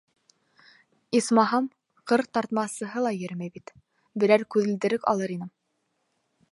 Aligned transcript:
Исмаһам, 1.19 1.67
ҡырҡ 2.11 2.31
тартмасыһы 2.39 3.05
ла 3.09 3.13
йөрөмәй 3.19 3.55
бит, 3.59 3.77
берәр 4.25 4.47
күҙелдерек 4.57 5.09
алыр 5.15 5.37
инем. 5.37 5.55